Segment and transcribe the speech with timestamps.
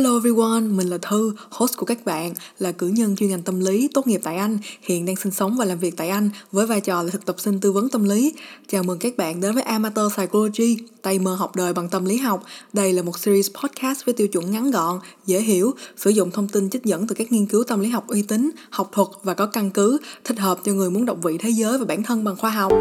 [0.00, 3.60] Hello everyone, mình là Thư, host của các bạn, là cử nhân chuyên ngành tâm
[3.60, 6.66] lý tốt nghiệp tại Anh, hiện đang sinh sống và làm việc tại Anh với
[6.66, 8.34] vai trò là thực tập sinh tư vấn tâm lý.
[8.68, 12.16] Chào mừng các bạn đến với Amateur Psychology, tay mơ học đời bằng tâm lý
[12.16, 12.44] học.
[12.72, 16.48] Đây là một series podcast với tiêu chuẩn ngắn gọn, dễ hiểu, sử dụng thông
[16.48, 19.34] tin trích dẫn từ các nghiên cứu tâm lý học uy tín, học thuật và
[19.34, 22.24] có căn cứ, thích hợp cho người muốn động vị thế giới và bản thân
[22.24, 22.72] bằng khoa học.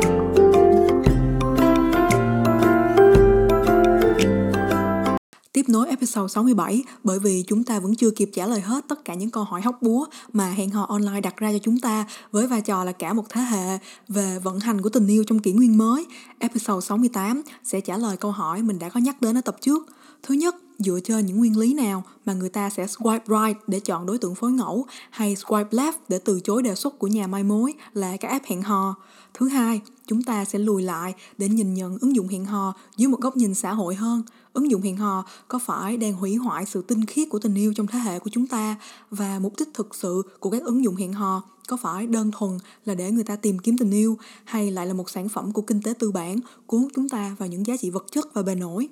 [5.54, 9.06] Tiếp nối episode 67 bởi vì chúng ta vẫn chưa kịp trả lời hết tất
[9.06, 12.06] cả những câu hỏi hóc búa mà hẹn hò online đặt ra cho chúng ta
[12.32, 15.40] với vai trò là cả một thế hệ về vận hành của tình yêu trong
[15.40, 16.06] kỷ nguyên mới.
[16.40, 19.88] Episode 68 sẽ trả lời câu hỏi mình đã có nhắc đến ở tập trước.
[20.24, 23.80] Thứ nhất, dựa trên những nguyên lý nào mà người ta sẽ swipe right để
[23.80, 27.28] chọn đối tượng phối ngẫu hay swipe left để từ chối đề xuất của nhà
[27.28, 28.96] mai mối là các app hẹn hò.
[29.34, 33.08] Thứ hai, chúng ta sẽ lùi lại để nhìn nhận ứng dụng hẹn hò dưới
[33.08, 34.24] một góc nhìn xã hội hơn.
[34.60, 37.74] Ứng dụng hẹn hò có phải đang hủy hoại sự tinh khiết của tình yêu
[37.74, 38.76] trong thế hệ của chúng ta
[39.12, 42.58] và mục đích thực sự của các ứng dụng hẹn hò có phải đơn thuần
[42.86, 45.62] là để người ta tìm kiếm tình yêu hay lại là một sản phẩm của
[45.62, 48.56] kinh tế tư bản cuốn chúng ta vào những giá trị vật chất và bề
[48.56, 48.88] nổi.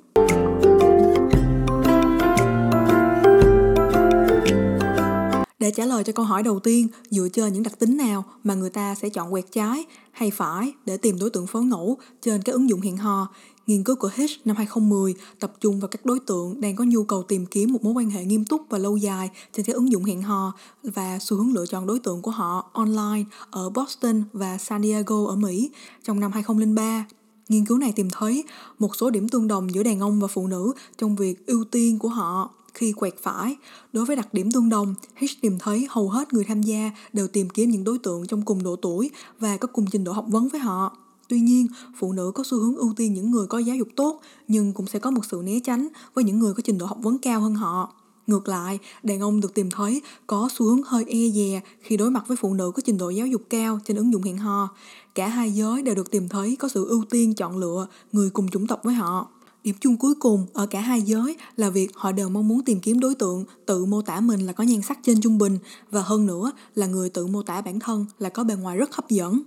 [5.60, 8.54] Để trả lời cho câu hỏi đầu tiên, dựa trên những đặc tính nào mà
[8.54, 12.42] người ta sẽ chọn quẹt trái hay phải để tìm đối tượng phối ngẫu trên
[12.42, 13.28] các ứng dụng hẹn hò,
[13.68, 17.04] nghiên cứu của Hitch năm 2010 tập trung vào các đối tượng đang có nhu
[17.04, 19.92] cầu tìm kiếm một mối quan hệ nghiêm túc và lâu dài trên các ứng
[19.92, 24.24] dụng hẹn hò và xu hướng lựa chọn đối tượng của họ online ở Boston
[24.34, 25.70] và San Diego ở Mỹ
[26.04, 27.06] trong năm 2003.
[27.50, 28.44] Nghiên cứu này tìm thấy
[28.80, 32.00] một số điểm tương đồng giữa đàn ông và phụ nữ trong việc ưu tiên
[32.00, 33.56] của họ khi quẹt phải.
[33.94, 37.28] Đối với đặc điểm tương đồng, Hitch tìm thấy hầu hết người tham gia đều
[37.28, 40.26] tìm kiếm những đối tượng trong cùng độ tuổi và có cùng trình độ học
[40.28, 40.98] vấn với họ.
[41.28, 41.68] Tuy nhiên,
[42.00, 44.88] phụ nữ có xu hướng ưu tiên những người có giáo dục tốt, nhưng cũng
[44.88, 47.42] sẽ có một sự né tránh với những người có trình độ học vấn cao
[47.42, 47.94] hơn họ.
[48.28, 52.12] Ngược lại, đàn ông được tìm thấy có xu hướng hơi e dè khi đối
[52.12, 54.70] mặt với phụ nữ có trình độ giáo dục cao trên ứng dụng hẹn hò.
[55.16, 58.50] Cả hai giới đều được tìm thấy có sự ưu tiên chọn lựa người cùng
[58.50, 59.28] chủng tộc với họ.
[59.64, 62.80] Điểm chung cuối cùng ở cả hai giới là việc họ đều mong muốn tìm
[62.80, 65.58] kiếm đối tượng tự mô tả mình là có nhan sắc trên trung bình
[65.92, 68.96] và hơn nữa là người tự mô tả bản thân là có bề ngoài rất
[68.96, 69.42] hấp dẫn.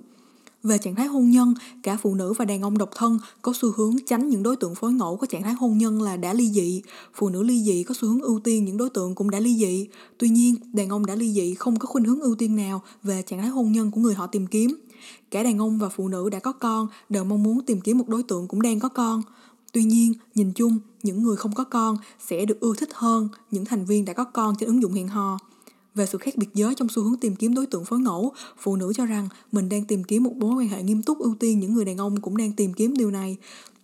[0.63, 3.73] Về trạng thái hôn nhân, cả phụ nữ và đàn ông độc thân có xu
[3.73, 6.51] hướng tránh những đối tượng phối ngẫu có trạng thái hôn nhân là đã ly
[6.51, 6.83] dị.
[7.15, 9.57] Phụ nữ ly dị có xu hướng ưu tiên những đối tượng cũng đã ly
[9.57, 9.89] dị.
[10.19, 13.23] Tuy nhiên, đàn ông đã ly dị không có khuynh hướng ưu tiên nào về
[13.23, 14.77] trạng thái hôn nhân của người họ tìm kiếm.
[15.31, 18.09] Cả đàn ông và phụ nữ đã có con đều mong muốn tìm kiếm một
[18.09, 19.23] đối tượng cũng đang có con.
[19.73, 21.97] Tuy nhiên, nhìn chung, những người không có con
[22.29, 25.09] sẽ được ưa thích hơn những thành viên đã có con trên ứng dụng hẹn
[25.09, 25.39] hò.
[25.95, 28.77] Về sự khác biệt giới trong xu hướng tìm kiếm đối tượng phối ngẫu, phụ
[28.77, 31.61] nữ cho rằng mình đang tìm kiếm một mối quan hệ nghiêm túc ưu tiên
[31.61, 33.37] những người đàn ông cũng đang tìm kiếm điều này.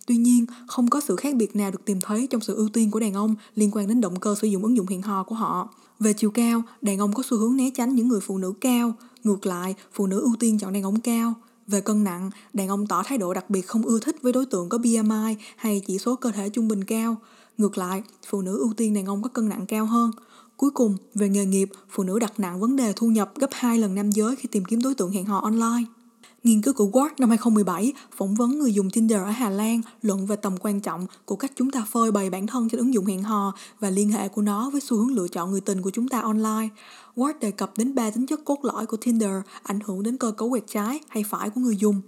[0.05, 2.91] Tuy nhiên, không có sự khác biệt nào được tìm thấy trong sự ưu tiên
[2.91, 5.35] của đàn ông liên quan đến động cơ sử dụng ứng dụng hẹn hò của
[5.35, 5.69] họ.
[5.99, 8.93] Về chiều cao, đàn ông có xu hướng né tránh những người phụ nữ cao,
[9.23, 11.33] ngược lại, phụ nữ ưu tiên chọn đàn ông cao.
[11.67, 14.45] Về cân nặng, đàn ông tỏ thái độ đặc biệt không ưa thích với đối
[14.45, 17.17] tượng có BMI hay chỉ số cơ thể trung bình cao.
[17.57, 20.11] Ngược lại, phụ nữ ưu tiên đàn ông có cân nặng cao hơn.
[20.57, 23.77] Cuối cùng, về nghề nghiệp, phụ nữ đặt nặng vấn đề thu nhập gấp 2
[23.77, 25.83] lần nam giới khi tìm kiếm đối tượng hẹn hò online.
[26.43, 30.25] Nghiên cứu của Ward năm 2017 phỏng vấn người dùng Tinder ở Hà Lan luận
[30.25, 33.05] về tầm quan trọng của cách chúng ta phơi bày bản thân trên ứng dụng
[33.05, 35.89] hẹn hò và liên hệ của nó với xu hướng lựa chọn người tình của
[35.89, 36.69] chúng ta online.
[37.15, 40.31] Ward đề cập đến ba tính chất cốt lõi của Tinder ảnh hưởng đến cơ
[40.31, 42.01] cấu quẹt trái hay phải của người dùng.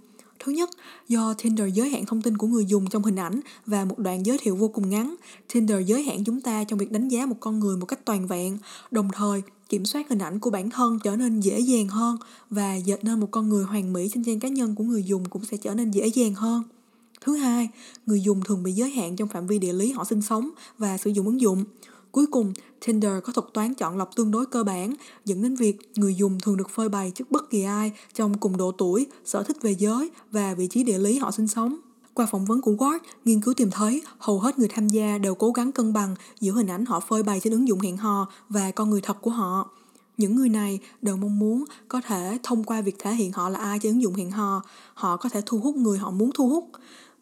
[0.44, 0.70] Thứ nhất,
[1.08, 4.26] do Tinder giới hạn thông tin của người dùng trong hình ảnh và một đoạn
[4.26, 5.14] giới thiệu vô cùng ngắn,
[5.52, 8.26] Tinder giới hạn chúng ta trong việc đánh giá một con người một cách toàn
[8.26, 8.58] vẹn,
[8.90, 12.16] đồng thời kiểm soát hình ảnh của bản thân trở nên dễ dàng hơn
[12.50, 15.24] và dệt nên một con người hoàn mỹ trên trang cá nhân của người dùng
[15.24, 16.62] cũng sẽ trở nên dễ dàng hơn.
[17.20, 17.68] Thứ hai,
[18.06, 20.98] người dùng thường bị giới hạn trong phạm vi địa lý họ sinh sống và
[20.98, 21.64] sử dụng ứng dụng.
[22.12, 22.52] Cuối cùng,
[22.86, 24.94] Tinder có thuật toán chọn lọc tương đối cơ bản,
[25.24, 28.56] dẫn đến việc người dùng thường được phơi bày trước bất kỳ ai trong cùng
[28.56, 31.76] độ tuổi, sở thích về giới và vị trí địa lý họ sinh sống.
[32.14, 35.34] Qua phỏng vấn của Ward, nghiên cứu tìm thấy hầu hết người tham gia đều
[35.34, 38.28] cố gắng cân bằng giữa hình ảnh họ phơi bày trên ứng dụng hẹn hò
[38.48, 39.70] và con người thật của họ.
[40.16, 43.58] Những người này đều mong muốn có thể thông qua việc thể hiện họ là
[43.58, 44.62] ai trên ứng dụng hẹn hò,
[44.94, 46.70] họ có thể thu hút người họ muốn thu hút.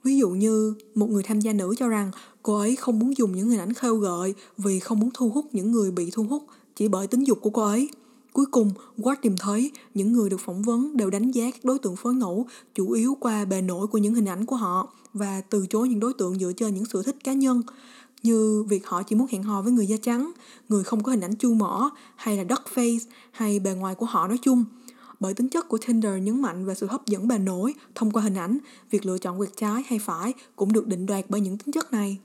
[0.05, 2.11] Ví dụ như một người tham gia nữ cho rằng
[2.43, 5.47] cô ấy không muốn dùng những hình ảnh khêu gợi vì không muốn thu hút
[5.53, 6.45] những người bị thu hút
[6.77, 7.89] chỉ bởi tính dục của cô ấy.
[8.33, 11.79] Cuối cùng, Ward tìm thấy những người được phỏng vấn đều đánh giá các đối
[11.79, 15.41] tượng phối ngẫu chủ yếu qua bề nổi của những hình ảnh của họ và
[15.41, 17.63] từ chối những đối tượng dựa trên những sở thích cá nhân
[18.23, 20.33] như việc họ chỉ muốn hẹn hò với người da trắng,
[20.69, 22.99] người không có hình ảnh chu mỏ hay là dark face
[23.31, 24.65] hay bề ngoài của họ nói chung.
[25.21, 28.23] Bởi tính chất của Tinder nhấn mạnh về sự hấp dẫn bề nổi thông qua
[28.23, 28.59] hình ảnh,
[28.91, 31.93] việc lựa chọn quẹt trái hay phải cũng được định đoạt bởi những tính chất
[31.93, 32.19] này.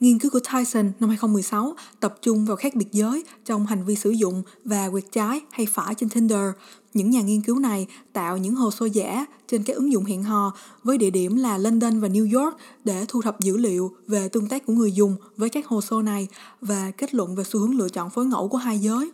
[0.00, 3.96] Nghiên cứu của Tyson năm 2016 tập trung vào khác biệt giới trong hành vi
[3.96, 6.50] sử dụng và quẹt trái hay phải trên Tinder.
[6.94, 10.22] Những nhà nghiên cứu này tạo những hồ sơ giả trên các ứng dụng hẹn
[10.22, 14.28] hò với địa điểm là London và New York để thu thập dữ liệu về
[14.28, 16.28] tương tác của người dùng với các hồ sơ này
[16.60, 19.10] và kết luận về xu hướng lựa chọn phối ngẫu của hai giới.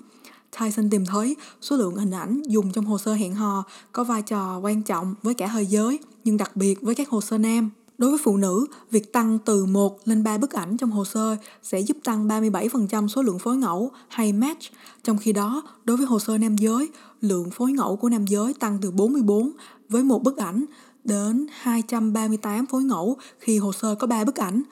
[0.60, 4.22] Tyson tìm thấy số lượng hình ảnh dùng trong hồ sơ hẹn hò có vai
[4.22, 7.70] trò quan trọng với cả hơi giới, nhưng đặc biệt với các hồ sơ nam.
[7.98, 11.36] Đối với phụ nữ, việc tăng từ 1 lên 3 bức ảnh trong hồ sơ
[11.62, 14.62] sẽ giúp tăng 37% số lượng phối ngẫu hay match.
[15.02, 16.88] Trong khi đó, đối với hồ sơ nam giới,
[17.20, 19.50] lượng phối ngẫu của nam giới tăng từ 44
[19.88, 20.64] với một bức ảnh
[21.04, 24.62] đến 238 phối ngẫu khi hồ sơ có 3 bức ảnh.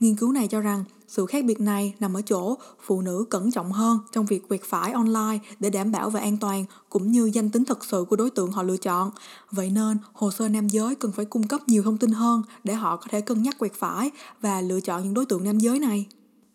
[0.00, 3.50] Nghiên cứu này cho rằng sự khác biệt này nằm ở chỗ phụ nữ cẩn
[3.50, 7.30] trọng hơn trong việc quẹt phải online để đảm bảo về an toàn cũng như
[7.34, 9.10] danh tính thật sự của đối tượng họ lựa chọn.
[9.50, 12.74] Vậy nên, hồ sơ nam giới cần phải cung cấp nhiều thông tin hơn để
[12.74, 14.10] họ có thể cân nhắc quẹt phải
[14.40, 16.06] và lựa chọn những đối tượng nam giới này.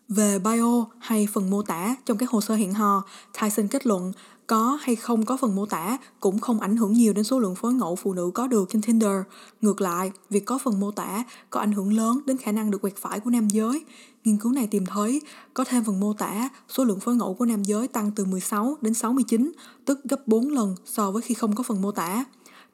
[0.08, 3.04] Về bio hay phần mô tả trong các hồ sơ hẹn hò,
[3.40, 4.12] Tyson kết luận
[4.50, 7.54] có hay không có phần mô tả cũng không ảnh hưởng nhiều đến số lượng
[7.54, 9.16] phối ngẫu phụ nữ có được trên Tinder.
[9.60, 12.82] Ngược lại, việc có phần mô tả có ảnh hưởng lớn đến khả năng được
[12.82, 13.84] quẹt phải của nam giới.
[14.24, 15.20] Nghiên cứu này tìm thấy
[15.54, 18.76] có thêm phần mô tả, số lượng phối ngẫu của nam giới tăng từ 16
[18.80, 19.52] đến 69,
[19.84, 22.24] tức gấp 4 lần so với khi không có phần mô tả.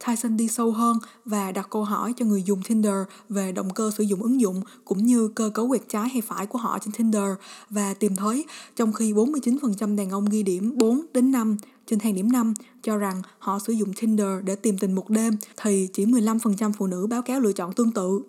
[0.07, 2.95] Tyson đi sâu hơn và đặt câu hỏi cho người dùng Tinder
[3.29, 6.47] về động cơ sử dụng ứng dụng cũng như cơ cấu quẹt trái hay phải
[6.47, 7.31] của họ trên Tinder
[7.71, 8.45] và tìm thấy
[8.77, 11.57] trong khi 49% đàn ông ghi điểm 4 đến 5
[11.87, 15.37] trên thang điểm 5 cho rằng họ sử dụng Tinder để tìm tình một đêm
[15.57, 18.21] thì chỉ 15% phụ nữ báo cáo lựa chọn tương tự.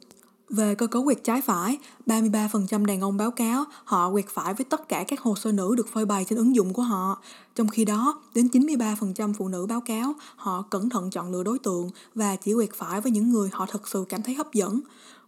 [0.49, 4.65] Về cơ cấu quyệt trái phải, 33% đàn ông báo cáo họ quyệt phải với
[4.65, 7.21] tất cả các hồ sơ nữ được phơi bày trên ứng dụng của họ.
[7.55, 11.59] Trong khi đó, đến 93% phụ nữ báo cáo họ cẩn thận chọn lựa đối
[11.59, 14.79] tượng và chỉ quyệt phải với những người họ thực sự cảm thấy hấp dẫn.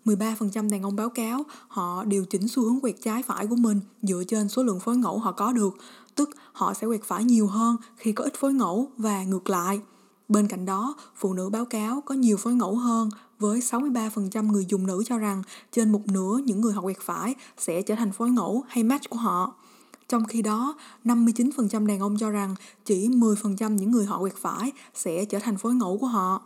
[0.05, 3.79] 13% đàn ông báo cáo họ điều chỉnh xu hướng quẹt trái phải của mình
[4.01, 5.77] dựa trên số lượng phối ngẫu họ có được,
[6.15, 9.81] tức họ sẽ quẹt phải nhiều hơn khi có ít phối ngẫu và ngược lại.
[10.29, 13.09] Bên cạnh đó, phụ nữ báo cáo có nhiều phối ngẫu hơn
[13.39, 17.35] với 63% người dùng nữ cho rằng trên một nửa những người họ quẹt phải
[17.57, 19.53] sẽ trở thành phối ngẫu hay match của họ.
[20.09, 22.55] Trong khi đó, 59% đàn ông cho rằng
[22.85, 26.41] chỉ 10% những người họ quẹt phải sẽ trở thành phối ngẫu của họ.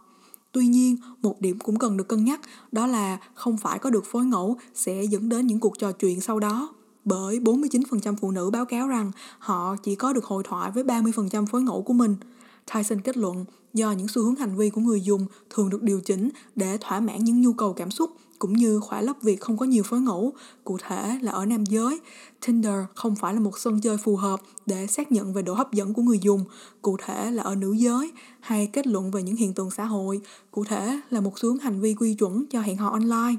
[0.52, 2.40] Tuy nhiên, một điểm cũng cần được cân nhắc
[2.72, 6.22] đó là không phải có được phối ngẫu sẽ dẫn đến những cuộc trò chuyện
[6.22, 6.70] sau đó.
[7.06, 11.46] Bởi 49% phụ nữ báo cáo rằng họ chỉ có được hội thoại với 30%
[11.46, 12.16] phối ngẫu của mình–
[12.74, 16.02] Tyson kết luận do những xu hướng hành vi của người dùng thường được điều
[16.02, 18.12] chỉnh để thỏa mãn những nhu cầu cảm xúc
[18.44, 20.34] cũng như khỏa lấp việc không có nhiều phối ngẫu,
[20.64, 22.00] cụ thể là ở nam giới.
[22.46, 25.72] Tinder không phải là một sân chơi phù hợp để xác nhận về độ hấp
[25.72, 26.44] dẫn của người dùng,
[26.82, 30.22] cụ thể là ở nữ giới, hay kết luận về những hiện tượng xã hội,
[30.52, 33.36] cụ thể là một xu hướng hành vi quy chuẩn cho hẹn hò online.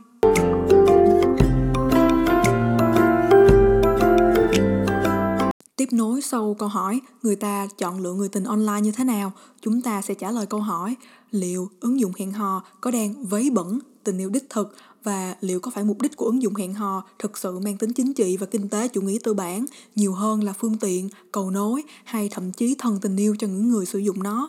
[5.85, 9.33] Tiếp nối sau câu hỏi người ta chọn lựa người tình online như thế nào,
[9.61, 10.97] chúng ta sẽ trả lời câu hỏi
[11.31, 15.61] liệu ứng dụng hẹn hò có đang vấy bẩn tình yêu đích thực và liệu
[15.61, 18.37] có phải mục đích của ứng dụng hẹn hò thực sự mang tính chính trị
[18.37, 19.65] và kinh tế chủ nghĩa tư bản
[19.97, 23.69] nhiều hơn là phương tiện, cầu nối hay thậm chí thần tình yêu cho những
[23.69, 24.49] người sử dụng nó.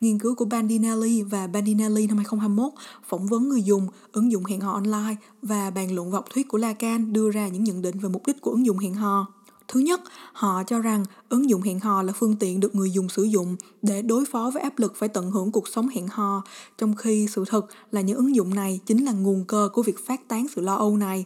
[0.00, 2.72] Nghiên cứu của Bandinelli và Bandinelli năm 2021
[3.08, 6.58] phỏng vấn người dùng ứng dụng hẹn hò online và bàn luận vọc thuyết của
[6.58, 9.41] Lacan đưa ra những nhận định về mục đích của ứng dụng hẹn hò.
[9.68, 10.00] Thứ nhất,
[10.32, 13.56] họ cho rằng ứng dụng hẹn hò là phương tiện được người dùng sử dụng
[13.82, 16.42] để đối phó với áp lực phải tận hưởng cuộc sống hẹn hò,
[16.78, 20.06] trong khi sự thật là những ứng dụng này chính là nguồn cơ của việc
[20.06, 21.24] phát tán sự lo âu này.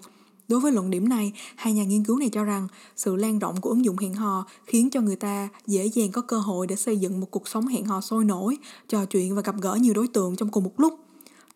[0.49, 3.61] Đối với luận điểm này, hai nhà nghiên cứu này cho rằng sự lan rộng
[3.61, 6.77] của ứng dụng hẹn hò khiến cho người ta dễ dàng có cơ hội để
[6.77, 8.57] xây dựng một cuộc sống hẹn hò sôi nổi,
[8.89, 11.06] trò chuyện và gặp gỡ nhiều đối tượng trong cùng một lúc.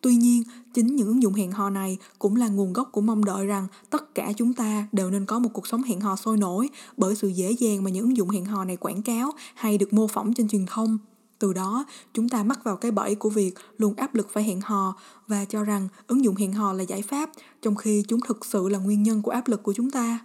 [0.01, 0.43] Tuy nhiên,
[0.73, 3.67] chính những ứng dụng hẹn hò này cũng là nguồn gốc của mong đợi rằng
[3.89, 7.15] tất cả chúng ta đều nên có một cuộc sống hẹn hò sôi nổi bởi
[7.15, 10.07] sự dễ dàng mà những ứng dụng hẹn hò này quảng cáo hay được mô
[10.07, 10.97] phỏng trên truyền thông.
[11.39, 14.61] Từ đó, chúng ta mắc vào cái bẫy của việc luôn áp lực phải hẹn
[14.61, 14.95] hò
[15.27, 17.29] và cho rằng ứng dụng hẹn hò là giải pháp,
[17.61, 20.19] trong khi chúng thực sự là nguyên nhân của áp lực của chúng ta.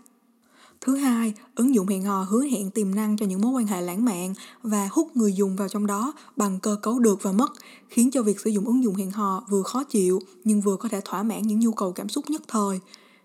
[0.86, 3.80] Thứ hai, ứng dụng hẹn hò hứa hẹn tiềm năng cho những mối quan hệ
[3.80, 7.52] lãng mạn và hút người dùng vào trong đó bằng cơ cấu được và mất,
[7.88, 10.88] khiến cho việc sử dụng ứng dụng hẹn hò vừa khó chịu nhưng vừa có
[10.88, 12.80] thể thỏa mãn những nhu cầu cảm xúc nhất thời.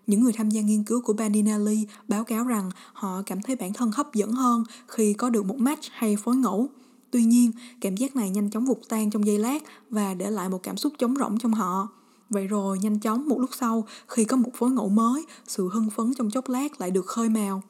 [0.07, 3.73] Những người tham gia nghiên cứu của Bandinelli báo cáo rằng họ cảm thấy bản
[3.73, 6.69] thân hấp dẫn hơn khi có được một match hay phối ngẫu.
[7.11, 7.51] Tuy nhiên,
[7.81, 10.77] cảm giác này nhanh chóng vụt tan trong giây lát và để lại một cảm
[10.77, 11.87] xúc trống rỗng trong họ.
[12.31, 15.89] Vậy rồi nhanh chóng một lúc sau khi có một phối ngẫu mới, sự hưng
[15.89, 17.61] phấn trong chốc lát lại được khơi mào.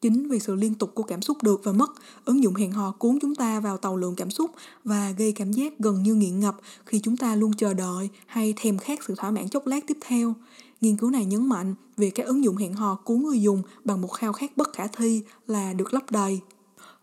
[0.00, 1.90] Chính vì sự liên tục của cảm xúc được và mất,
[2.24, 4.50] ứng dụng hẹn hò cuốn chúng ta vào tàu lượng cảm xúc
[4.84, 6.56] và gây cảm giác gần như nghiện ngập
[6.86, 9.98] khi chúng ta luôn chờ đợi hay thèm khát sự thỏa mãn chốc lát tiếp
[10.00, 10.34] theo.
[10.80, 14.00] Nghiên cứu này nhấn mạnh việc các ứng dụng hẹn hò cuốn người dùng bằng
[14.00, 16.40] một khao khát bất khả thi là được lấp đầy.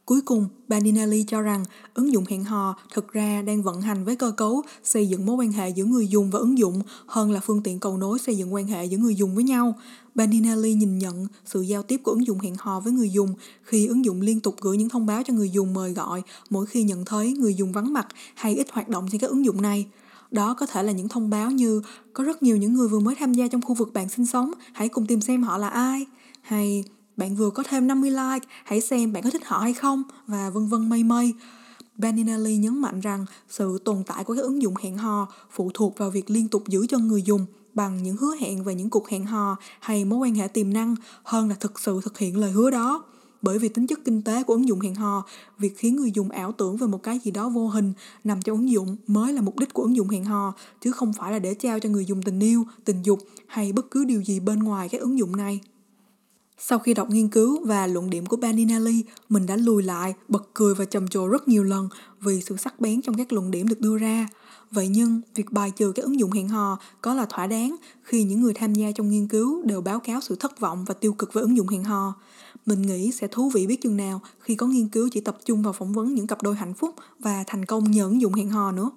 [0.05, 4.15] Cuối cùng, Bandinelli cho rằng ứng dụng hẹn hò thực ra đang vận hành với
[4.15, 7.39] cơ cấu xây dựng mối quan hệ giữa người dùng và ứng dụng hơn là
[7.39, 9.75] phương tiện cầu nối xây dựng quan hệ giữa người dùng với nhau.
[10.15, 13.33] Bandinelli nhìn nhận sự giao tiếp của ứng dụng hẹn hò với người dùng
[13.63, 16.65] khi ứng dụng liên tục gửi những thông báo cho người dùng mời gọi mỗi
[16.65, 19.61] khi nhận thấy người dùng vắng mặt hay ít hoạt động trên các ứng dụng
[19.61, 19.85] này.
[20.31, 21.81] Đó có thể là những thông báo như
[22.13, 24.51] có rất nhiều những người vừa mới tham gia trong khu vực bạn sinh sống,
[24.73, 26.05] hãy cùng tìm xem họ là ai.
[26.41, 26.83] Hay
[27.17, 30.49] bạn vừa có thêm 50 like, hãy xem bạn có thích họ hay không, và
[30.49, 31.33] vân vân mây mây.
[31.97, 35.97] beninelli nhấn mạnh rằng sự tồn tại của các ứng dụng hẹn hò phụ thuộc
[35.97, 39.09] vào việc liên tục giữ chân người dùng bằng những hứa hẹn về những cuộc
[39.09, 42.51] hẹn hò hay mối quan hệ tiềm năng hơn là thực sự thực hiện lời
[42.51, 43.03] hứa đó.
[43.41, 45.25] Bởi vì tính chất kinh tế của ứng dụng hẹn hò,
[45.57, 47.93] việc khiến người dùng ảo tưởng về một cái gì đó vô hình
[48.23, 51.13] nằm trong ứng dụng mới là mục đích của ứng dụng hẹn hò, chứ không
[51.13, 54.23] phải là để trao cho người dùng tình yêu, tình dục hay bất cứ điều
[54.23, 55.59] gì bên ngoài các ứng dụng này.
[56.65, 60.49] Sau khi đọc nghiên cứu và luận điểm của Baninelli, mình đã lùi lại, bật
[60.53, 61.89] cười và trầm trồ rất nhiều lần
[62.21, 64.27] vì sự sắc bén trong các luận điểm được đưa ra.
[64.71, 68.23] Vậy nhưng, việc bài trừ các ứng dụng hẹn hò có là thỏa đáng khi
[68.23, 71.13] những người tham gia trong nghiên cứu đều báo cáo sự thất vọng và tiêu
[71.13, 72.13] cực với ứng dụng hẹn hò.
[72.65, 75.63] Mình nghĩ sẽ thú vị biết chừng nào khi có nghiên cứu chỉ tập trung
[75.63, 78.49] vào phỏng vấn những cặp đôi hạnh phúc và thành công nhờ ứng dụng hẹn
[78.49, 78.89] hò nữa.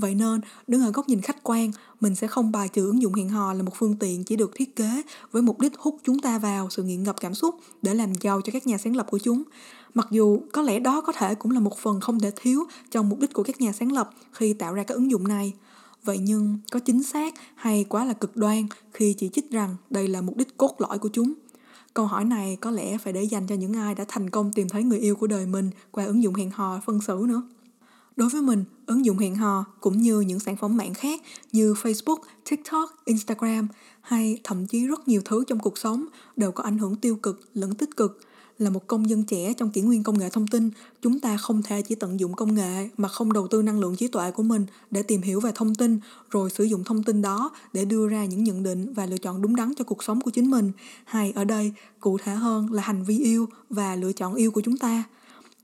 [0.00, 3.14] Vậy nên, đứng ở góc nhìn khách quan, mình sẽ không bài trừ ứng dụng
[3.14, 5.02] hẹn hò là một phương tiện chỉ được thiết kế
[5.32, 8.40] với mục đích hút chúng ta vào sự nghiện ngập cảm xúc để làm giàu
[8.40, 9.42] cho các nhà sáng lập của chúng.
[9.94, 13.08] Mặc dù có lẽ đó có thể cũng là một phần không thể thiếu trong
[13.08, 15.54] mục đích của các nhà sáng lập khi tạo ra các ứng dụng này.
[16.04, 20.08] Vậy nhưng có chính xác hay quá là cực đoan khi chỉ trích rằng đây
[20.08, 21.32] là mục đích cốt lõi của chúng?
[21.94, 24.68] Câu hỏi này có lẽ phải để dành cho những ai đã thành công tìm
[24.68, 27.42] thấy người yêu của đời mình qua ứng dụng hẹn hò phân xử nữa.
[28.16, 31.20] Đối với mình, ứng dụng hẹn hò cũng như những sản phẩm mạng khác
[31.52, 32.16] như Facebook,
[32.50, 33.68] TikTok, Instagram
[34.00, 36.06] hay thậm chí rất nhiều thứ trong cuộc sống
[36.36, 38.20] đều có ảnh hưởng tiêu cực lẫn tích cực.
[38.58, 40.70] Là một công dân trẻ trong kỷ nguyên công nghệ thông tin,
[41.02, 43.96] chúng ta không thể chỉ tận dụng công nghệ mà không đầu tư năng lượng
[43.96, 45.98] trí tuệ của mình để tìm hiểu về thông tin,
[46.30, 49.42] rồi sử dụng thông tin đó để đưa ra những nhận định và lựa chọn
[49.42, 50.72] đúng đắn cho cuộc sống của chính mình.
[51.04, 54.60] Hay ở đây, cụ thể hơn là hành vi yêu và lựa chọn yêu của
[54.60, 55.04] chúng ta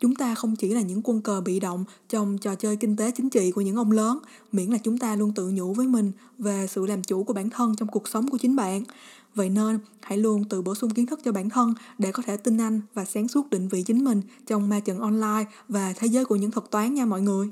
[0.01, 3.11] chúng ta không chỉ là những quân cờ bị động trong trò chơi kinh tế
[3.11, 4.19] chính trị của những ông lớn,
[4.53, 7.51] miễn là chúng ta luôn tự nhủ với mình về sự làm chủ của bản
[7.51, 8.83] thân trong cuộc sống của chính bạn.
[9.35, 12.37] Vậy nên, hãy luôn tự bổ sung kiến thức cho bản thân để có thể
[12.37, 16.07] tin anh và sáng suốt định vị chính mình trong ma trận online và thế
[16.07, 17.49] giới của những thuật toán nha mọi người.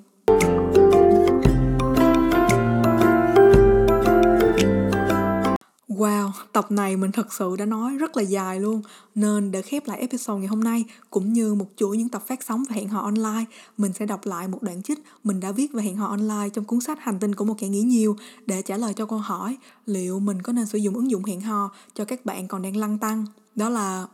[5.96, 8.82] Wow, tập này mình thật sự đã nói rất là dài luôn.
[9.14, 12.42] Nên để khép lại episode ngày hôm nay Cũng như một chuỗi những tập phát
[12.42, 13.44] sóng về hẹn hò online
[13.78, 16.64] Mình sẽ đọc lại một đoạn trích mình đã viết về hẹn hò online Trong
[16.64, 19.56] cuốn sách Hành tinh của một kẻ nghĩ nhiều Để trả lời cho câu hỏi
[19.86, 22.76] Liệu mình có nên sử dụng ứng dụng hẹn hò Cho các bạn còn đang
[22.76, 24.06] lăng tăng Đó là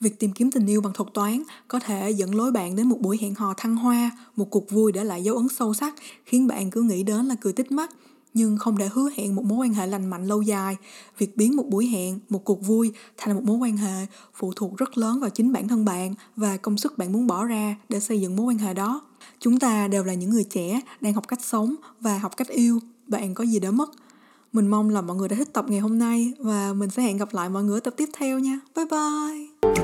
[0.00, 3.00] Việc tìm kiếm tình yêu bằng thuật toán có thể dẫn lối bạn đến một
[3.00, 5.94] buổi hẹn hò thăng hoa, một cuộc vui để lại dấu ấn sâu sắc,
[6.24, 7.90] khiến bạn cứ nghĩ đến là cười tích mắt,
[8.34, 10.76] nhưng không để hứa hẹn một mối quan hệ lành mạnh lâu dài.
[11.18, 14.76] Việc biến một buổi hẹn, một cuộc vui thành một mối quan hệ phụ thuộc
[14.76, 18.00] rất lớn vào chính bản thân bạn và công sức bạn muốn bỏ ra để
[18.00, 19.00] xây dựng mối quan hệ đó.
[19.40, 22.80] Chúng ta đều là những người trẻ đang học cách sống và học cách yêu.
[23.06, 23.90] Bạn có gì để mất?
[24.52, 27.16] Mình mong là mọi người đã thích tập ngày hôm nay và mình sẽ hẹn
[27.16, 28.60] gặp lại mọi người ở tập tiếp theo nha.
[28.76, 29.83] Bye bye!